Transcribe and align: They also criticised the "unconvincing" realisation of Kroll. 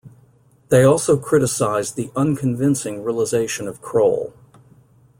They 0.69 0.83
also 0.83 1.15
criticised 1.15 1.95
the 1.95 2.09
"unconvincing" 2.15 3.03
realisation 3.03 3.67
of 3.67 3.83
Kroll. 3.83 4.33